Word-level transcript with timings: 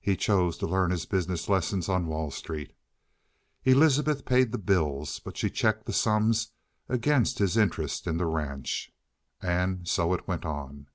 He 0.00 0.16
chose 0.16 0.58
to 0.58 0.66
learn 0.66 0.90
his 0.90 1.06
business 1.06 1.48
lessons 1.48 1.88
on 1.88 2.08
Wall 2.08 2.32
Street. 2.32 2.74
Elizabeth 3.62 4.24
paid 4.24 4.50
the 4.50 4.58
bills, 4.58 5.20
but 5.20 5.36
she 5.36 5.50
checked 5.50 5.86
the 5.86 5.92
sums 5.92 6.50
against 6.88 7.38
his 7.38 7.56
interest 7.56 8.08
in 8.08 8.16
the 8.16 8.26
ranch. 8.26 8.90
And 9.40 9.86
so 9.86 10.12
it 10.14 10.26
went 10.26 10.44
on. 10.44 10.88